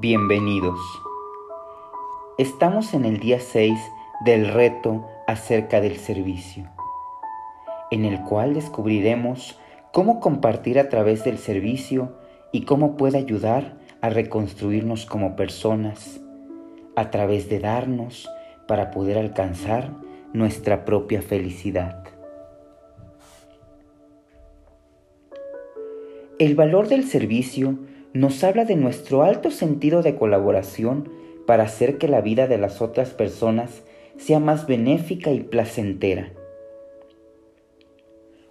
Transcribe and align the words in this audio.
Bienvenidos. 0.00 0.80
Estamos 2.38 2.94
en 2.94 3.04
el 3.04 3.20
día 3.20 3.38
6 3.38 3.78
del 4.24 4.48
reto 4.48 5.06
acerca 5.26 5.82
del 5.82 5.98
servicio, 5.98 6.70
en 7.90 8.06
el 8.06 8.22
cual 8.22 8.54
descubriremos 8.54 9.58
cómo 9.92 10.18
compartir 10.18 10.78
a 10.78 10.88
través 10.88 11.22
del 11.24 11.36
servicio 11.36 12.16
y 12.50 12.62
cómo 12.62 12.96
puede 12.96 13.18
ayudar 13.18 13.76
a 14.00 14.08
reconstruirnos 14.08 15.04
como 15.04 15.36
personas 15.36 16.18
a 16.96 17.10
través 17.10 17.50
de 17.50 17.60
darnos 17.60 18.26
para 18.66 18.92
poder 18.92 19.18
alcanzar 19.18 19.90
nuestra 20.32 20.86
propia 20.86 21.20
felicidad. 21.20 22.04
El 26.38 26.54
valor 26.54 26.88
del 26.88 27.04
servicio 27.04 27.78
nos 28.12 28.42
habla 28.42 28.64
de 28.64 28.76
nuestro 28.76 29.22
alto 29.22 29.50
sentido 29.50 30.02
de 30.02 30.16
colaboración 30.16 31.08
para 31.46 31.64
hacer 31.64 31.98
que 31.98 32.08
la 32.08 32.20
vida 32.20 32.46
de 32.46 32.58
las 32.58 32.82
otras 32.82 33.10
personas 33.10 33.82
sea 34.16 34.40
más 34.40 34.66
benéfica 34.66 35.30
y 35.30 35.40
placentera. 35.40 36.32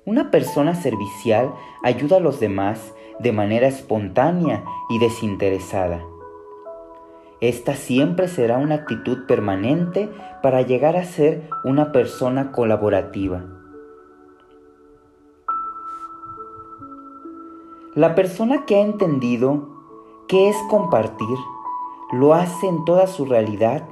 Una 0.05 0.31
persona 0.31 0.75
servicial 0.75 1.53
ayuda 1.83 2.17
a 2.17 2.21
los 2.21 2.39
demás 2.39 2.93
de 3.19 3.31
manera 3.31 3.67
espontánea 3.67 4.63
y 4.89 4.97
desinteresada. 4.97 6.03
Esta 7.41 7.75
siempre 7.75 8.27
será 8.27 8.57
una 8.57 8.75
actitud 8.75 9.25
permanente 9.27 10.09
para 10.41 10.61
llegar 10.61 10.95
a 10.95 11.03
ser 11.03 11.43
una 11.63 11.91
persona 11.91 12.51
colaborativa. 12.51 13.58
La 17.95 18.13
persona 18.13 18.65
que 18.67 18.75
ha 18.75 18.81
entendido 18.81 19.67
qué 20.27 20.47
es 20.47 20.55
compartir, 20.69 21.37
lo 22.11 22.35
hace 22.35 22.67
en 22.67 22.85
toda 22.85 23.07
su 23.07 23.25
realidad, 23.25 23.83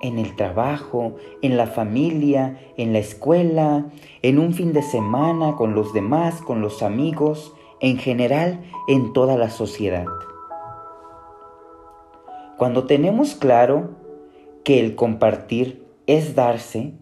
en 0.00 0.20
el 0.20 0.36
trabajo, 0.36 1.16
en 1.42 1.56
la 1.56 1.66
familia, 1.66 2.60
en 2.76 2.92
la 2.92 3.00
escuela, 3.00 3.86
en 4.22 4.38
un 4.38 4.54
fin 4.54 4.72
de 4.72 4.82
semana, 4.82 5.56
con 5.56 5.74
los 5.74 5.92
demás, 5.92 6.42
con 6.42 6.60
los 6.60 6.84
amigos, 6.84 7.52
en 7.80 7.98
general, 7.98 8.60
en 8.86 9.12
toda 9.12 9.36
la 9.36 9.50
sociedad. 9.50 10.06
Cuando 12.56 12.84
tenemos 12.84 13.34
claro 13.34 13.90
que 14.62 14.78
el 14.78 14.94
compartir 14.94 15.84
es 16.06 16.36
darse, 16.36 16.94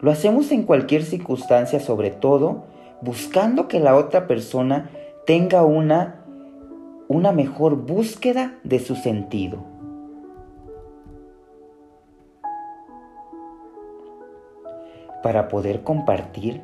lo 0.00 0.10
hacemos 0.10 0.50
en 0.50 0.64
cualquier 0.64 1.04
circunstancia, 1.04 1.78
sobre 1.78 2.10
todo 2.10 2.64
buscando 3.02 3.68
que 3.68 3.78
la 3.78 3.94
otra 3.94 4.26
persona 4.26 4.90
tenga 5.26 5.62
una, 5.62 6.24
una 7.08 7.32
mejor 7.32 7.76
búsqueda 7.76 8.58
de 8.64 8.80
su 8.80 8.96
sentido. 8.96 9.64
Para 15.22 15.46
poder 15.46 15.84
compartir, 15.84 16.62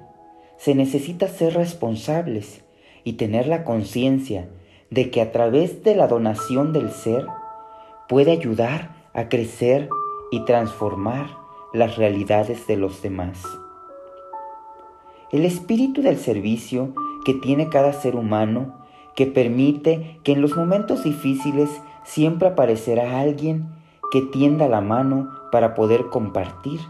se 0.56 0.74
necesita 0.74 1.28
ser 1.28 1.54
responsables 1.54 2.64
y 3.04 3.12
tener 3.12 3.46
la 3.46 3.62
conciencia 3.62 4.48
de 4.90 5.10
que 5.10 5.20
a 5.20 5.30
través 5.30 5.84
de 5.84 5.94
la 5.94 6.08
donación 6.08 6.72
del 6.72 6.90
ser 6.90 7.26
puede 8.08 8.32
ayudar 8.32 8.96
a 9.12 9.28
crecer 9.28 9.88
y 10.32 10.44
transformar 10.44 11.28
las 11.72 11.96
realidades 11.96 12.66
de 12.66 12.76
los 12.76 13.02
demás. 13.02 13.40
El 15.30 15.44
espíritu 15.44 16.02
del 16.02 16.16
servicio 16.16 16.94
que 17.24 17.34
tiene 17.34 17.68
cada 17.68 17.92
ser 17.92 18.16
humano, 18.16 18.74
que 19.14 19.26
permite 19.26 20.20
que 20.22 20.32
en 20.32 20.42
los 20.42 20.56
momentos 20.56 21.04
difíciles 21.04 21.70
siempre 22.04 22.48
aparecerá 22.48 23.20
alguien 23.20 23.68
que 24.10 24.22
tienda 24.22 24.68
la 24.68 24.80
mano 24.80 25.30
para 25.52 25.74
poder 25.74 26.06
compartir 26.06 26.80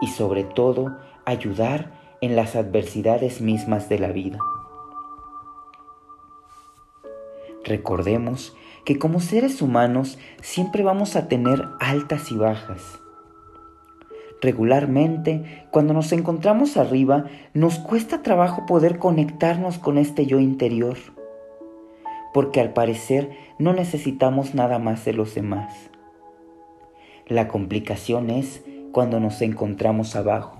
y 0.00 0.08
sobre 0.08 0.44
todo 0.44 0.96
ayudar 1.24 1.92
en 2.20 2.36
las 2.36 2.56
adversidades 2.56 3.40
mismas 3.40 3.88
de 3.88 3.98
la 3.98 4.08
vida. 4.08 4.38
Recordemos 7.64 8.56
que 8.84 8.98
como 8.98 9.20
seres 9.20 9.60
humanos 9.62 10.18
siempre 10.40 10.82
vamos 10.82 11.14
a 11.14 11.28
tener 11.28 11.68
altas 11.78 12.32
y 12.32 12.36
bajas 12.36 13.00
Regularmente, 14.40 15.66
cuando 15.70 15.92
nos 15.92 16.12
encontramos 16.12 16.76
arriba, 16.76 17.26
nos 17.52 17.78
cuesta 17.78 18.22
trabajo 18.22 18.64
poder 18.64 18.98
conectarnos 18.98 19.78
con 19.78 19.98
este 19.98 20.24
yo 20.24 20.40
interior, 20.40 20.96
porque 22.32 22.60
al 22.60 22.72
parecer 22.72 23.30
no 23.58 23.74
necesitamos 23.74 24.54
nada 24.54 24.78
más 24.78 25.04
de 25.04 25.12
los 25.12 25.34
demás. 25.34 25.90
La 27.26 27.48
complicación 27.48 28.30
es 28.30 28.62
cuando 28.92 29.20
nos 29.20 29.42
encontramos 29.42 30.16
abajo. 30.16 30.56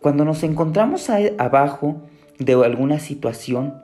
Cuando 0.00 0.24
nos 0.24 0.42
encontramos 0.42 1.08
abajo 1.38 2.02
de 2.38 2.52
alguna 2.64 2.98
situación, 2.98 3.74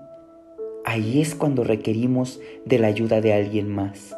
ahí 0.84 1.21
es 1.21 1.34
cuando 1.34 1.62
requerimos 1.62 2.41
de 2.66 2.78
la 2.78 2.88
ayuda 2.88 3.21
de 3.21 3.32
alguien 3.32 3.72
más 3.72 4.16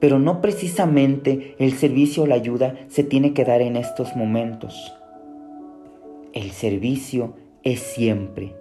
pero 0.00 0.18
no 0.18 0.40
precisamente 0.40 1.54
el 1.58 1.74
servicio 1.74 2.24
o 2.24 2.26
la 2.26 2.34
ayuda 2.34 2.74
se 2.88 3.04
tiene 3.04 3.34
que 3.34 3.44
dar 3.44 3.60
en 3.60 3.76
estos 3.76 4.16
momentos. 4.16 4.94
El 6.32 6.50
servicio 6.52 7.34
es 7.62 7.80
siempre, 7.80 8.56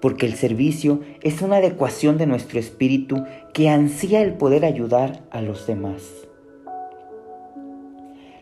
porque 0.00 0.26
el 0.26 0.34
servicio 0.34 1.00
es 1.22 1.40
una 1.40 1.56
adecuación 1.56 2.18
de 2.18 2.26
nuestro 2.26 2.60
espíritu 2.60 3.24
que 3.54 3.70
ansía 3.70 4.20
el 4.20 4.34
poder 4.34 4.64
ayudar 4.64 5.22
a 5.30 5.40
los 5.40 5.66
demás. 5.66 6.28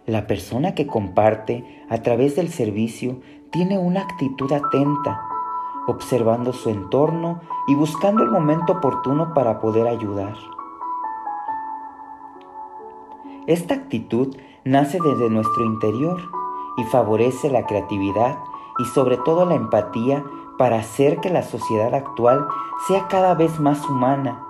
La 0.07 0.27
persona 0.27 0.75
que 0.75 0.87
comparte 0.87 1.65
a 1.89 2.03
través 2.03 2.35
del 2.35 2.49
servicio 2.49 3.21
tiene 3.53 3.79
una 3.79 4.01
actitud 4.01 4.51
atenta, 4.53 5.21
observando 5.87 6.53
su 6.53 6.71
entorno 6.71 7.41
y 7.69 7.75
buscando 7.75 8.25
el 8.25 8.31
momento 8.31 8.73
oportuno 8.73 9.35
para 9.35 9.61
poder 9.61 9.87
ayudar. 9.87 10.35
Esta 13.47 13.75
actitud 13.75 14.37
nace 14.65 14.99
desde 15.03 15.31
nuestro 15.31 15.65
interior 15.65 16.21
y 16.77 16.85
favorece 16.85 17.51
la 17.51 17.67
creatividad 17.67 18.39
y 18.79 18.85
sobre 18.85 19.17
todo 19.19 19.47
la 19.47 19.55
empatía 19.55 20.25
para 20.59 20.79
hacer 20.79 21.21
que 21.21 21.31
la 21.31 21.43
sociedad 21.43 21.95
actual 21.95 22.47
sea 22.87 23.09
cada 23.09 23.35
vez 23.35 23.59
más 23.59 23.89
humana 23.89 24.45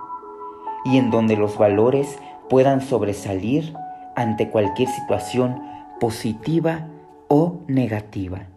y 0.83 0.97
en 0.97 1.09
donde 1.09 1.37
los 1.37 1.57
valores 1.57 2.19
puedan 2.49 2.81
sobresalir 2.81 3.73
ante 4.15 4.49
cualquier 4.49 4.89
situación 4.89 5.61
positiva 5.99 6.87
o 7.27 7.59
negativa. 7.67 8.47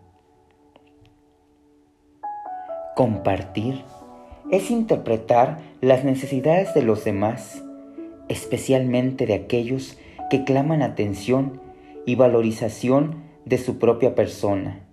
Compartir 2.96 3.84
es 4.50 4.70
interpretar 4.70 5.60
las 5.80 6.04
necesidades 6.04 6.74
de 6.74 6.82
los 6.82 7.04
demás, 7.04 7.62
especialmente 8.28 9.26
de 9.26 9.34
aquellos 9.34 9.98
que 10.30 10.44
claman 10.44 10.82
atención 10.82 11.60
y 12.06 12.14
valorización 12.14 13.24
de 13.44 13.58
su 13.58 13.78
propia 13.78 14.14
persona. 14.14 14.86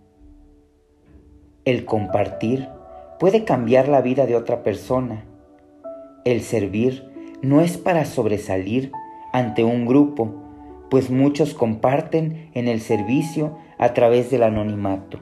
El 1.66 1.86
compartir 1.86 2.68
puede 3.20 3.44
cambiar 3.44 3.88
la 3.88 4.02
vida 4.02 4.26
de 4.26 4.36
otra 4.36 4.64
persona. 4.64 5.26
El 6.26 6.42
servir 6.42 7.12
no 7.42 7.62
es 7.62 7.78
para 7.78 8.06
sobresalir 8.06 8.92
ante 9.32 9.64
un 9.64 9.86
grupo, 9.86 10.34
pues 10.90 11.10
muchos 11.10 11.54
comparten 11.54 12.50
en 12.54 12.68
el 12.68 12.82
servicio 12.82 13.58
a 13.78 13.94
través 13.94 14.30
del 14.30 14.44
anonimato. 14.44 15.20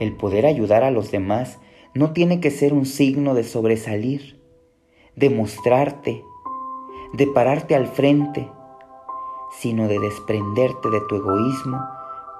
El 0.00 0.16
poder 0.16 0.46
ayudar 0.46 0.84
a 0.84 0.90
los 0.90 1.10
demás 1.10 1.58
no 1.94 2.12
tiene 2.12 2.40
que 2.40 2.50
ser 2.50 2.74
un 2.74 2.84
signo 2.84 3.34
de 3.34 3.44
sobresalir, 3.44 4.40
de 5.14 5.30
mostrarte 5.30 6.22
de 7.12 7.26
pararte 7.26 7.74
al 7.74 7.86
frente, 7.86 8.50
sino 9.58 9.88
de 9.88 9.98
desprenderte 9.98 10.90
de 10.90 11.00
tu 11.08 11.16
egoísmo 11.16 11.80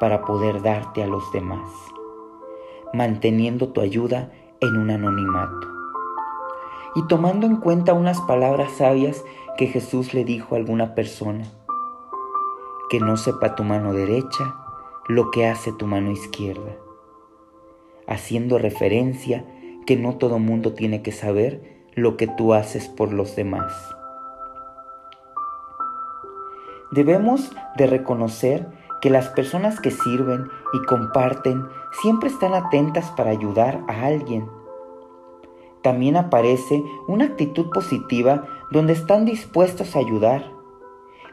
para 0.00 0.24
poder 0.24 0.62
darte 0.62 1.02
a 1.02 1.06
los 1.06 1.30
demás, 1.32 1.68
manteniendo 2.92 3.68
tu 3.68 3.80
ayuda 3.80 4.30
en 4.60 4.76
un 4.76 4.90
anonimato. 4.90 5.68
Y 6.94 7.06
tomando 7.06 7.46
en 7.46 7.56
cuenta 7.56 7.92
unas 7.92 8.20
palabras 8.22 8.72
sabias 8.72 9.24
que 9.56 9.66
Jesús 9.66 10.14
le 10.14 10.24
dijo 10.24 10.54
a 10.54 10.58
alguna 10.58 10.94
persona, 10.94 11.44
que 12.88 13.00
no 13.00 13.16
sepa 13.16 13.54
tu 13.54 13.64
mano 13.64 13.92
derecha 13.92 14.56
lo 15.08 15.30
que 15.30 15.46
hace 15.46 15.72
tu 15.72 15.86
mano 15.86 16.10
izquierda, 16.10 16.76
haciendo 18.06 18.58
referencia 18.58 19.44
que 19.86 19.96
no 19.96 20.16
todo 20.16 20.38
mundo 20.38 20.72
tiene 20.74 21.02
que 21.02 21.12
saber 21.12 21.84
lo 21.94 22.16
que 22.16 22.26
tú 22.26 22.54
haces 22.54 22.88
por 22.88 23.12
los 23.12 23.36
demás. 23.36 23.95
Debemos 26.96 27.52
de 27.76 27.86
reconocer 27.86 28.66
que 29.02 29.10
las 29.10 29.28
personas 29.28 29.80
que 29.80 29.90
sirven 29.90 30.48
y 30.72 30.82
comparten 30.86 31.66
siempre 32.00 32.30
están 32.30 32.54
atentas 32.54 33.12
para 33.14 33.28
ayudar 33.28 33.84
a 33.86 34.06
alguien. 34.06 34.48
También 35.82 36.16
aparece 36.16 36.82
una 37.06 37.26
actitud 37.26 37.68
positiva 37.68 38.46
donde 38.70 38.94
están 38.94 39.26
dispuestos 39.26 39.94
a 39.94 39.98
ayudar 39.98 40.50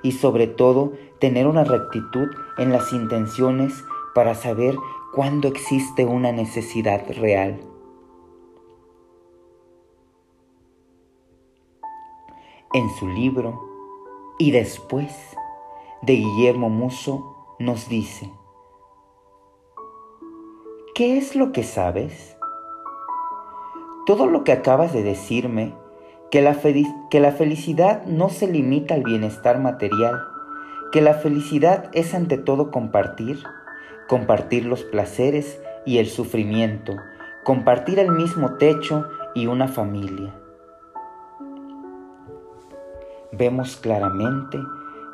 y 0.02 0.12
sobre 0.12 0.48
todo 0.48 0.92
tener 1.20 1.48
una 1.48 1.64
rectitud 1.64 2.28
en 2.58 2.74
las 2.74 2.92
intenciones 2.92 3.86
para 4.14 4.36
saber 4.36 4.76
cuándo 5.14 5.48
existe 5.48 6.04
una 6.04 6.34
necesidad 6.34 7.06
real. 7.16 7.62
En 12.74 12.90
su 13.00 13.08
libro 13.08 13.62
Y 14.40 14.52
después 14.52 15.14
de 16.06 16.16
Guillermo 16.16 16.70
Muso 16.70 17.56
nos 17.60 17.88
dice, 17.88 18.30
¿qué 20.96 21.18
es 21.18 21.34
lo 21.34 21.54
que 21.54 21.64
sabes? 21.64 22.36
Todo 24.06 24.28
lo 24.28 24.44
que 24.44 24.52
acabas 24.52 24.92
de 24.92 25.02
decirme, 25.02 25.74
que 26.30 26.42
la, 26.42 26.58
que 27.10 27.20
la 27.22 27.32
felicidad 27.32 28.06
no 28.06 28.28
se 28.28 28.48
limita 28.48 28.96
al 28.96 29.04
bienestar 29.04 29.62
material, 29.62 30.20
que 30.92 31.00
la 31.00 31.14
felicidad 31.14 31.90
es 31.94 32.14
ante 32.14 32.38
todo 32.38 32.70
compartir, 32.70 33.42
compartir 34.10 34.66
los 34.66 34.84
placeres 34.84 35.62
y 35.86 36.00
el 36.00 36.08
sufrimiento, 36.08 36.98
compartir 37.46 38.00
el 38.00 38.12
mismo 38.12 38.58
techo 38.58 39.08
y 39.36 39.48
una 39.48 39.70
familia. 39.70 40.36
Vemos 43.32 43.78
claramente 43.78 44.60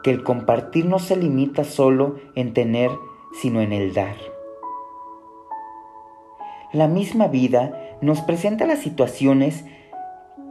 que 0.03 0.11
el 0.11 0.23
compartir 0.23 0.85
no 0.85 0.99
se 0.99 1.15
limita 1.15 1.63
solo 1.63 2.15
en 2.35 2.53
tener, 2.53 2.91
sino 3.41 3.61
en 3.61 3.73
el 3.73 3.93
dar. 3.93 4.15
La 6.71 6.87
misma 6.87 7.27
vida 7.27 7.97
nos 8.01 8.21
presenta 8.21 8.65
las 8.65 8.79
situaciones 8.79 9.65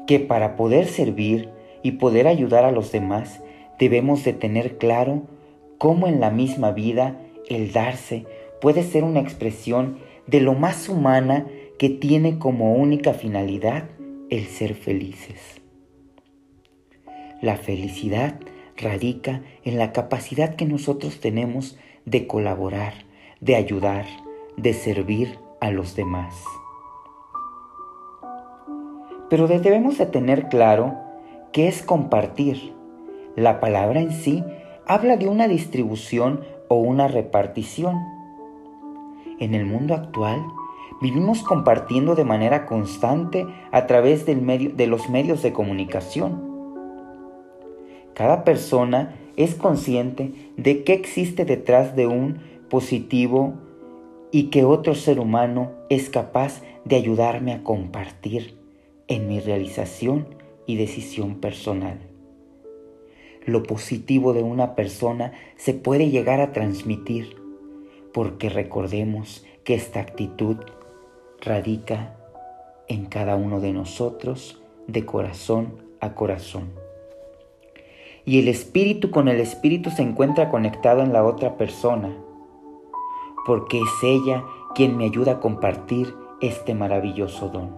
que 0.07 0.19
para 0.19 0.57
poder 0.57 0.87
servir 0.87 1.51
y 1.83 1.93
poder 1.93 2.27
ayudar 2.27 2.65
a 2.65 2.73
los 2.73 2.91
demás 2.93 3.41
debemos 3.79 4.25
de 4.25 4.33
tener 4.33 4.79
claro 4.79 5.23
cómo 5.79 6.09
en 6.09 6.21
la 6.21 6.31
misma 6.31 6.73
vida 6.73 7.21
el 7.49 7.73
darse 7.73 8.27
puede 8.61 8.83
ser 8.83 9.05
una 9.05 9.21
expresión 9.21 9.99
de 10.27 10.41
lo 10.41 10.55
más 10.55 10.89
humana 10.89 11.47
que 11.79 11.89
tiene 11.89 12.39
como 12.39 12.75
única 12.75 13.15
finalidad 13.15 13.85
el 14.31 14.47
ser 14.47 14.75
felices. 14.75 15.61
La 17.41 17.57
felicidad 17.57 18.41
radica 18.79 19.43
en 19.65 19.77
la 19.79 19.93
capacidad 19.93 20.55
que 20.55 20.65
nosotros 20.65 21.21
tenemos 21.21 21.79
de 22.05 22.27
colaborar, 22.27 22.95
de 23.41 23.57
ayudar, 23.57 24.07
de 24.57 24.73
servir 24.73 25.39
a 25.61 25.71
los 25.71 25.95
demás. 25.95 26.35
Pero 29.29 29.47
debemos 29.47 29.99
de 29.99 30.07
tener 30.07 30.49
claro 30.49 30.95
que 31.53 31.69
es 31.69 31.83
compartir. 31.83 32.75
La 33.37 33.61
palabra 33.61 34.01
en 34.01 34.13
sí 34.13 34.43
habla 34.87 35.17
de 35.17 35.29
una 35.29 35.49
distribución 35.49 36.45
o 36.69 36.77
una 36.77 37.09
repartición. 37.09 37.97
En 39.39 39.55
el 39.55 39.67
mundo 39.67 39.95
actual 39.95 40.43
vivimos 41.01 41.43
compartiendo 41.43 42.15
de 42.15 42.25
manera 42.25 42.67
constante 42.67 43.47
a 43.71 43.87
través 43.87 44.27
del 44.27 44.41
medio, 44.43 44.71
de 44.71 44.87
los 44.87 45.09
medios 45.11 45.43
de 45.43 45.53
comunicación. 45.53 46.48
Cada 48.19 48.43
persona 48.43 49.15
es 49.37 49.55
consciente 49.55 50.33
de 50.57 50.83
qué 50.83 50.93
existe 50.95 51.45
detrás 51.45 51.95
de 51.95 52.09
un 52.09 52.41
positivo 52.69 53.55
y 54.33 54.51
que 54.51 54.65
otro 54.65 54.97
ser 54.97 55.21
humano 55.21 55.71
es 55.89 56.11
capaz 56.11 56.61
de 56.85 56.97
ayudarme 56.97 57.53
a 57.53 57.63
compartir 57.63 58.59
en 59.07 59.29
mi 59.29 59.39
realización 59.39 60.35
y 60.67 60.75
decisión 60.75 61.37
personal. 61.37 62.01
Lo 63.47 63.63
positivo 63.63 64.33
de 64.33 64.43
una 64.43 64.75
persona 64.75 65.31
se 65.57 65.73
puede 65.73 66.11
llegar 66.11 66.41
a 66.41 66.51
transmitir 66.51 67.37
porque 68.13 68.49
recordemos 68.49 69.47
que 69.63 69.77
esta 69.77 70.01
actitud 70.01 70.57
radica 71.41 72.17
en 72.89 73.07
cada 73.07 73.37
uno 73.37 73.61
de 73.61 73.73
nosotros 73.73 74.61
de 74.89 75.07
corazón 75.07 75.75
a 76.01 76.17
corazón. 76.17 76.88
Y 78.25 78.39
el 78.39 78.49
espíritu 78.49 79.11
con 79.11 79.29
el 79.29 79.41
espíritu 79.41 79.91
se 79.91 80.03
encuentra 80.03 80.51
conectado 80.51 81.03
en 81.03 81.13
la 81.13 81.25
otra 81.25 81.57
persona 81.57 82.15
porque 83.49 83.81
es 83.81 84.03
ella 84.03 84.45
quien 84.75 84.99
me 84.99 85.07
ayuda 85.07 85.33
a 85.33 85.41
compartir 85.41 86.15
este 86.43 86.75
maravilloso 86.75 87.49
don. 87.49 87.71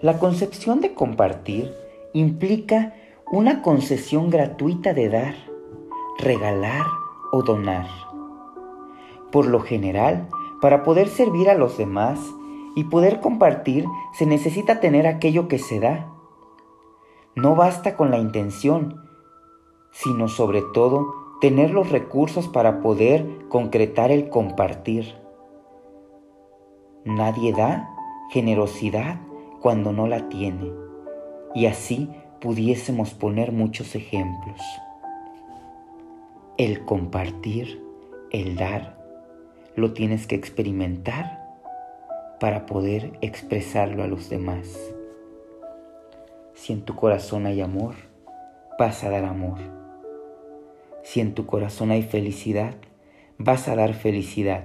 La 0.00 0.18
concepción 0.18 0.80
de 0.80 0.94
compartir 0.94 1.72
implica 2.12 2.92
una 3.30 3.62
concesión 3.62 4.30
gratuita 4.30 4.94
de 4.94 5.10
dar, 5.10 5.34
regalar 6.18 6.84
o 7.30 7.44
donar. 7.44 7.86
Por 9.30 9.46
lo 9.46 9.60
general, 9.60 10.28
para 10.60 10.82
poder 10.82 11.06
servir 11.06 11.48
a 11.48 11.54
los 11.54 11.78
demás 11.78 12.18
y 12.74 12.82
poder 12.82 13.20
compartir 13.20 13.84
se 14.12 14.26
necesita 14.26 14.80
tener 14.80 15.06
aquello 15.06 15.46
que 15.46 15.60
se 15.60 15.78
da. 15.78 16.12
No 17.36 17.56
basta 17.56 17.96
con 17.96 18.12
la 18.12 18.18
intención, 18.18 19.02
sino 19.90 20.28
sobre 20.28 20.62
todo 20.72 21.12
tener 21.40 21.70
los 21.72 21.90
recursos 21.90 22.46
para 22.46 22.80
poder 22.80 23.48
concretar 23.48 24.12
el 24.12 24.28
compartir. 24.28 25.16
Nadie 27.04 27.52
da 27.52 27.90
generosidad 28.30 29.20
cuando 29.60 29.92
no 29.92 30.06
la 30.06 30.28
tiene, 30.28 30.72
y 31.54 31.66
así 31.66 32.08
pudiésemos 32.40 33.14
poner 33.14 33.50
muchos 33.50 33.96
ejemplos. 33.96 34.60
El 36.56 36.84
compartir, 36.84 37.82
el 38.30 38.54
dar, 38.54 38.96
lo 39.74 39.92
tienes 39.92 40.28
que 40.28 40.36
experimentar 40.36 41.42
para 42.38 42.64
poder 42.66 43.18
expresarlo 43.22 44.04
a 44.04 44.06
los 44.06 44.30
demás. 44.30 44.93
Si 46.54 46.72
en 46.72 46.82
tu 46.82 46.94
corazón 46.94 47.46
hay 47.46 47.60
amor, 47.60 47.94
vas 48.78 49.02
a 49.04 49.10
dar 49.10 49.24
amor. 49.24 49.58
Si 51.02 51.20
en 51.20 51.34
tu 51.34 51.46
corazón 51.46 51.90
hay 51.90 52.02
felicidad, 52.02 52.74
vas 53.38 53.68
a 53.68 53.74
dar 53.74 53.94
felicidad. 53.94 54.64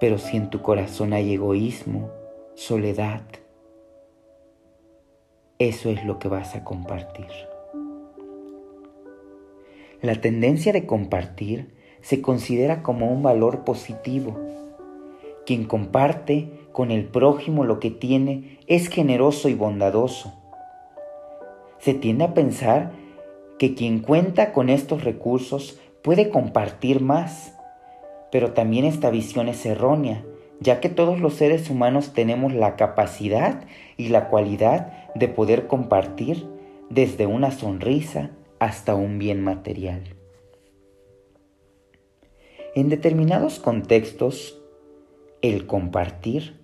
Pero 0.00 0.18
si 0.18 0.36
en 0.36 0.50
tu 0.50 0.62
corazón 0.62 1.12
hay 1.12 1.34
egoísmo, 1.34 2.10
soledad, 2.54 3.22
eso 5.58 5.90
es 5.90 6.04
lo 6.04 6.18
que 6.18 6.28
vas 6.28 6.54
a 6.54 6.64
compartir. 6.64 7.28
La 10.02 10.20
tendencia 10.20 10.72
de 10.72 10.86
compartir 10.86 11.74
se 12.00 12.22
considera 12.22 12.82
como 12.82 13.10
un 13.10 13.22
valor 13.22 13.64
positivo. 13.64 14.38
Quien 15.44 15.64
comparte 15.64 16.50
con 16.72 16.90
el 16.90 17.06
prójimo 17.06 17.64
lo 17.64 17.78
que 17.78 17.90
tiene 17.90 18.58
es 18.66 18.88
generoso 18.88 19.48
y 19.48 19.54
bondadoso. 19.54 20.34
Se 21.78 21.94
tiende 21.94 22.24
a 22.24 22.34
pensar 22.34 22.92
que 23.58 23.74
quien 23.74 24.00
cuenta 24.00 24.52
con 24.52 24.68
estos 24.68 25.04
recursos 25.04 25.80
puede 26.02 26.30
compartir 26.30 27.00
más. 27.00 27.54
Pero 28.30 28.52
también 28.52 28.84
esta 28.84 29.10
visión 29.10 29.48
es 29.48 29.64
errónea, 29.64 30.24
ya 30.60 30.80
que 30.80 30.88
todos 30.88 31.20
los 31.20 31.34
seres 31.34 31.70
humanos 31.70 32.12
tenemos 32.12 32.52
la 32.52 32.76
capacidad 32.76 33.64
y 33.96 34.08
la 34.08 34.28
cualidad 34.28 35.12
de 35.14 35.28
poder 35.28 35.66
compartir 35.66 36.48
desde 36.90 37.26
una 37.26 37.50
sonrisa 37.50 38.30
hasta 38.58 38.94
un 38.94 39.18
bien 39.18 39.42
material. 39.42 40.16
En 42.74 42.88
determinados 42.88 43.58
contextos, 43.58 44.60
el 45.40 45.66
compartir, 45.66 46.60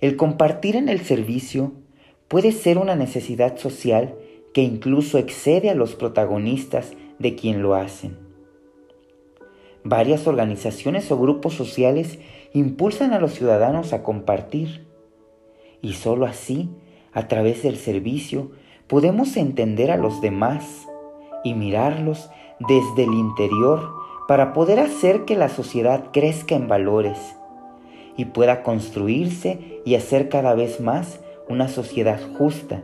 el 0.00 0.16
compartir 0.16 0.76
en 0.76 0.88
el 0.88 1.00
servicio 1.00 1.72
puede 2.28 2.52
ser 2.52 2.78
una 2.78 2.96
necesidad 2.96 3.56
social 3.56 4.16
que 4.56 4.62
incluso 4.62 5.18
excede 5.18 5.68
a 5.68 5.74
los 5.74 5.96
protagonistas 5.96 6.94
de 7.18 7.34
quien 7.34 7.60
lo 7.60 7.74
hacen. 7.74 8.16
Varias 9.84 10.26
organizaciones 10.26 11.12
o 11.12 11.18
grupos 11.18 11.52
sociales 11.52 12.18
impulsan 12.54 13.12
a 13.12 13.20
los 13.20 13.34
ciudadanos 13.34 13.92
a 13.92 14.02
compartir 14.02 14.86
y 15.82 15.92
sólo 15.92 16.24
así, 16.24 16.70
a 17.12 17.28
través 17.28 17.64
del 17.64 17.76
servicio, 17.76 18.50
podemos 18.86 19.36
entender 19.36 19.90
a 19.90 19.98
los 19.98 20.22
demás 20.22 20.88
y 21.44 21.52
mirarlos 21.52 22.30
desde 22.66 23.04
el 23.04 23.12
interior 23.12 23.90
para 24.26 24.54
poder 24.54 24.80
hacer 24.80 25.26
que 25.26 25.36
la 25.36 25.50
sociedad 25.50 26.04
crezca 26.14 26.54
en 26.54 26.66
valores 26.66 27.18
y 28.16 28.24
pueda 28.24 28.62
construirse 28.62 29.82
y 29.84 29.96
hacer 29.96 30.30
cada 30.30 30.54
vez 30.54 30.80
más 30.80 31.20
una 31.46 31.68
sociedad 31.68 32.18
justa 32.38 32.82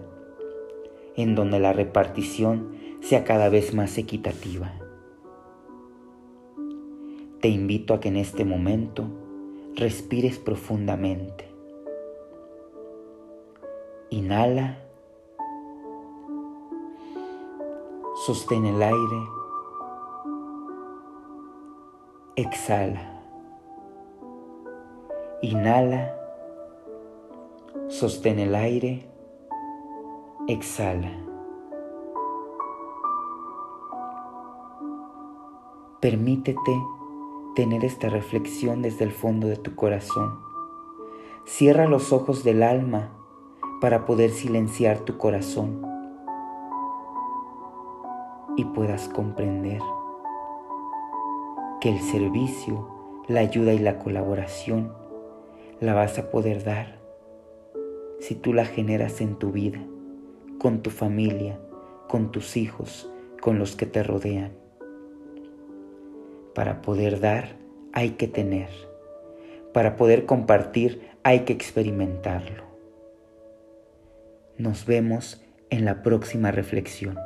en 1.17 1.35
donde 1.35 1.59
la 1.61 1.73
repartición 1.73 2.77
sea 3.01 3.25
cada 3.25 3.49
vez 3.49 3.75
más 3.75 3.99
equitativa. 3.99 4.73
Te 7.41 7.49
invito 7.49 7.95
a 7.95 8.01
que 8.01 8.09
en 8.09 8.17
este 8.17 8.45
momento 8.45 9.09
respires 9.75 10.39
profundamente 10.39 11.53
Inhala. 14.13 14.77
Sostén 18.27 18.67
el 18.67 18.83
aire. 18.83 19.21
Exhala. 22.37 23.23
Inhala. 25.41 26.15
Sostén 27.89 28.39
el 28.39 28.55
aire. 28.55 29.09
Exhala. 30.49 31.13
Permítete 36.01 36.83
tener 37.55 37.85
esta 37.85 38.09
reflexión 38.09 38.83
desde 38.83 39.05
el 39.05 39.13
fondo 39.13 39.47
de 39.47 39.57
tu 39.57 39.77
corazón. 39.77 40.41
Cierra 41.45 41.87
los 41.87 42.13
ojos 42.13 42.43
del 42.43 42.65
alma 42.65 43.13
para 43.81 44.05
poder 44.05 44.31
silenciar 44.31 44.99
tu 45.01 45.17
corazón 45.17 45.81
y 48.57 48.65
puedas 48.65 49.09
comprender 49.09 49.81
que 51.81 51.89
el 51.89 52.01
servicio, 52.01 52.89
la 53.29 53.41
ayuda 53.41 53.75
y 53.75 53.79
la 53.79 54.01
colaboración 54.01 54.93
la 55.79 55.95
vas 55.95 56.19
a 56.19 56.33
poder 56.33 56.65
dar 56.65 57.01
si 58.19 58.35
tú 58.35 58.53
la 58.53 58.65
generas 58.65 59.21
en 59.21 59.37
tu 59.37 59.53
vida, 59.53 59.85
con 60.63 60.81
tu 60.81 60.91
familia, 60.91 61.59
con 62.07 62.31
tus 62.31 62.57
hijos, 62.57 63.11
con 63.41 63.59
los 63.59 63.75
que 63.75 63.85
te 63.85 64.05
rodean. 64.05 64.53
Para 66.55 66.83
poder 66.83 67.19
dar 67.19 67.57
hay 67.93 68.11
que 68.11 68.29
tener. 68.29 68.69
Para 69.75 69.97
poder 69.97 70.25
compartir 70.25 71.11
hay 71.25 71.41
que 71.41 71.53
experimentarlo. 71.53 72.63
Nos 74.57 74.87
vemos 74.87 75.43
en 75.69 75.85
la 75.85 76.05
próxima 76.05 76.53
reflexión. 76.53 77.19